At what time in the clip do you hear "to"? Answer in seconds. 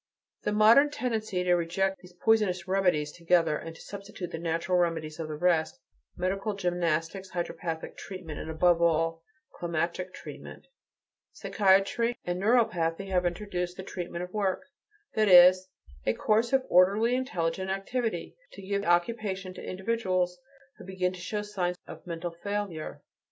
1.45-1.53, 3.75-3.81, 18.53-18.63, 19.53-19.63, 21.13-21.19